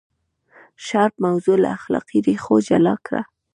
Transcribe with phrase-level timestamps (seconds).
[0.85, 3.21] شارپ موضوع له اخلاقي ریښو جلا کړه.